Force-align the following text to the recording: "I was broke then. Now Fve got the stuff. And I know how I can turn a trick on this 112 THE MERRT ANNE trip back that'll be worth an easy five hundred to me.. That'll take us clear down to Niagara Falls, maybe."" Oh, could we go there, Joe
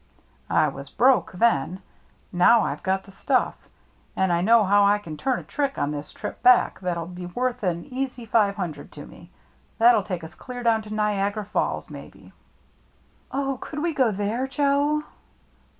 "I 0.49 0.67
was 0.67 0.89
broke 0.89 1.31
then. 1.31 1.79
Now 2.33 2.61
Fve 2.61 2.81
got 2.81 3.03
the 3.03 3.11
stuff. 3.11 3.55
And 4.15 4.33
I 4.33 4.41
know 4.41 4.63
how 4.63 4.83
I 4.83 4.97
can 4.97 5.15
turn 5.15 5.37
a 5.37 5.43
trick 5.43 5.77
on 5.77 5.91
this 5.91 6.11
112 6.11 6.15
THE 6.15 6.25
MERRT 6.25 6.25
ANNE 6.25 6.31
trip 6.71 6.73
back 6.73 6.79
that'll 6.79 7.05
be 7.05 7.25
worth 7.27 7.61
an 7.61 7.85
easy 7.85 8.25
five 8.25 8.55
hundred 8.55 8.91
to 8.93 9.05
me.. 9.05 9.29
That'll 9.77 10.01
take 10.01 10.23
us 10.23 10.33
clear 10.33 10.63
down 10.63 10.81
to 10.81 10.89
Niagara 10.91 11.45
Falls, 11.45 11.87
maybe."" 11.91 12.33
Oh, 13.31 13.59
could 13.61 13.83
we 13.83 13.93
go 13.93 14.11
there, 14.11 14.47
Joe 14.47 15.03